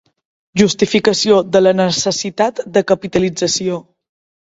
Justificació 0.61 1.37
de 1.57 1.63
la 1.63 1.75
necessitat 1.83 2.65
de 2.79 2.87
Capitalització. 2.93 3.83